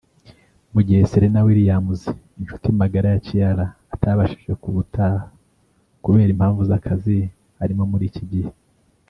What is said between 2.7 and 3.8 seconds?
magara ya Ciara